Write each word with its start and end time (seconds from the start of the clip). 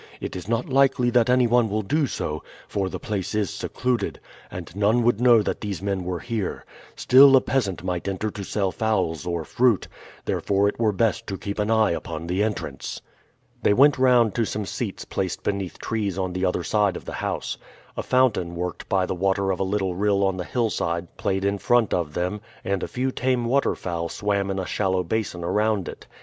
It 0.19 0.35
is 0.35 0.47
not 0.47 0.67
likely 0.67 1.11
that 1.11 1.29
any 1.29 1.45
one 1.45 1.69
will 1.69 1.83
do 1.83 2.07
so, 2.07 2.41
for 2.67 2.89
the 2.89 2.97
place 2.99 3.35
is 3.35 3.51
secluded, 3.51 4.19
and 4.49 4.75
none 4.75 5.03
would 5.03 5.21
know 5.21 5.43
that 5.43 5.61
these 5.61 5.79
men 5.79 6.03
were 6.03 6.21
here; 6.21 6.65
still 6.95 7.35
a 7.35 7.39
peasant 7.39 7.83
might 7.83 8.07
enter 8.07 8.31
to 8.31 8.43
sell 8.43 8.71
fowls 8.71 9.27
or 9.27 9.43
fruit, 9.45 9.87
therefore 10.25 10.67
it 10.67 10.79
were 10.79 10.91
best 10.91 11.27
to 11.27 11.37
keep 11.37 11.59
an 11.59 11.69
eye 11.69 11.91
upon 11.91 12.25
the 12.25 12.41
entrance." 12.41 12.99
They 13.61 13.75
went 13.75 13.99
round 13.99 14.33
to 14.33 14.43
some 14.43 14.65
seats 14.65 15.05
placed 15.05 15.43
beneath 15.43 15.77
trees 15.77 16.17
on 16.17 16.33
the 16.33 16.45
other 16.45 16.63
side 16.63 16.97
of 16.97 17.05
the 17.05 17.13
house. 17.21 17.59
A 17.95 18.01
fountain 18.01 18.55
worked 18.55 18.89
by 18.89 19.05
the 19.05 19.13
water 19.13 19.51
of 19.51 19.59
a 19.59 19.63
little 19.63 19.93
rill 19.93 20.23
on 20.23 20.35
the 20.37 20.43
hillside 20.45 21.15
played 21.17 21.45
in 21.45 21.59
front 21.59 21.93
of 21.93 22.15
them, 22.15 22.41
and 22.63 22.81
a 22.81 22.87
few 22.87 23.11
tame 23.11 23.45
waterfowl 23.45 24.09
swam 24.09 24.49
in 24.49 24.57
a 24.57 24.65
shallow 24.65 25.03
basin 25.03 25.43
around 25.43 25.87
it. 25.87 26.07